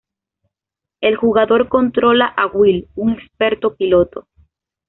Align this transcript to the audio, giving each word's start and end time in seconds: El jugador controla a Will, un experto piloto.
El 1.01 1.15
jugador 1.15 1.67
controla 1.69 2.25
a 2.25 2.47
Will, 2.47 2.87
un 2.95 3.11
experto 3.11 3.75
piloto. 3.75 4.25